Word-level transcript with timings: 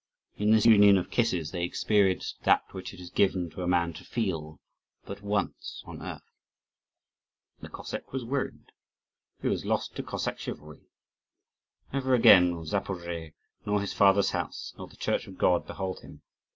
In 0.35 0.49
this 0.49 0.65
union 0.65 0.97
of 0.97 1.11
kisses 1.11 1.51
they 1.51 1.63
experienced 1.63 2.41
that 2.41 2.63
which 2.71 2.91
it 2.91 2.99
is 2.99 3.11
given 3.11 3.51
to 3.51 3.61
a 3.61 3.67
man 3.67 3.93
to 3.93 4.03
feel 4.03 4.59
but 5.05 5.21
once 5.21 5.83
on 5.85 6.01
earth. 6.01 6.23
And 7.59 7.67
the 7.67 7.69
Cossack 7.69 8.11
was 8.11 8.25
ruined. 8.25 8.71
He 9.43 9.47
was 9.47 9.63
lost 9.63 9.95
to 9.97 10.01
Cossack 10.01 10.39
chivalry. 10.39 10.87
Never 11.93 12.15
again 12.15 12.55
will 12.55 12.65
Zaporozhe, 12.65 13.35
nor 13.67 13.79
his 13.79 13.93
father's 13.93 14.31
house, 14.31 14.73
nor 14.75 14.87
the 14.87 14.97
Church 14.97 15.27
of 15.27 15.37
God, 15.37 15.67
behold 15.67 15.99
him. 15.99 16.23